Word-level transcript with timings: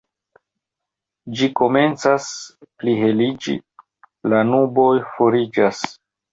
Ĝi 1.41 1.49
komencas 1.59 2.25
pliheliĝi, 2.85 3.57
la 4.35 4.43
nuboj 4.51 4.91
foriĝas. 5.15 5.89